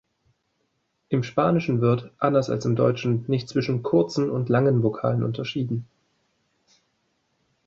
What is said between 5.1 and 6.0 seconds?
unterschieden.